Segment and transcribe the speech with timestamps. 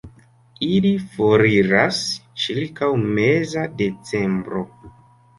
[0.67, 1.99] Ili foriras
[2.43, 4.63] ĉirkaŭ meza decembro.